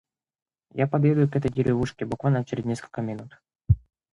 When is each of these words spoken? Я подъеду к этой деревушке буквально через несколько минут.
Я 0.73 0.87
подъеду 0.87 1.29
к 1.29 1.35
этой 1.35 1.51
деревушке 1.51 2.05
буквально 2.05 2.43
через 2.43 2.65
несколько 2.65 3.03
минут. 3.03 3.39